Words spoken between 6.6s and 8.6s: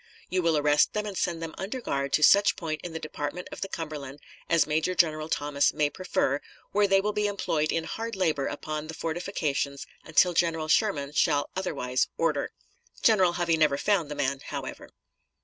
where they will be employed in hard labor